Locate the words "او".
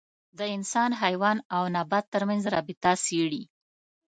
1.55-1.63